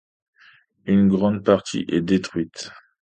[0.87, 2.71] Une grande partie est détruite.